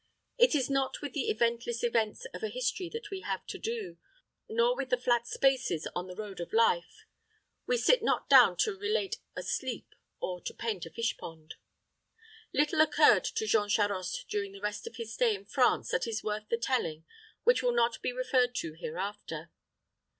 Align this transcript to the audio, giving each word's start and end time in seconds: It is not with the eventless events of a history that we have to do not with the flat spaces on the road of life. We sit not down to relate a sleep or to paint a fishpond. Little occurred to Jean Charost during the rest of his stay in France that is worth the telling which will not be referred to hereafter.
It 0.39 0.55
is 0.55 0.67
not 0.67 1.03
with 1.03 1.13
the 1.13 1.29
eventless 1.29 1.83
events 1.83 2.25
of 2.33 2.41
a 2.41 2.49
history 2.49 2.89
that 2.89 3.11
we 3.11 3.21
have 3.21 3.45
to 3.45 3.59
do 3.59 3.99
not 4.49 4.75
with 4.75 4.89
the 4.89 4.97
flat 4.97 5.27
spaces 5.27 5.87
on 5.95 6.07
the 6.07 6.15
road 6.15 6.39
of 6.39 6.53
life. 6.53 7.05
We 7.67 7.77
sit 7.77 8.01
not 8.01 8.27
down 8.27 8.57
to 8.61 8.73
relate 8.75 9.17
a 9.35 9.43
sleep 9.43 9.93
or 10.19 10.41
to 10.41 10.55
paint 10.55 10.87
a 10.87 10.89
fishpond. 10.89 11.53
Little 12.51 12.81
occurred 12.81 13.25
to 13.25 13.45
Jean 13.45 13.69
Charost 13.69 14.27
during 14.27 14.53
the 14.53 14.59
rest 14.61 14.87
of 14.87 14.95
his 14.95 15.13
stay 15.13 15.35
in 15.35 15.45
France 15.45 15.91
that 15.91 16.07
is 16.07 16.23
worth 16.23 16.49
the 16.49 16.57
telling 16.57 17.05
which 17.43 17.61
will 17.61 17.71
not 17.71 18.01
be 18.01 18.11
referred 18.11 18.55
to 18.55 18.73
hereafter. 18.73 19.51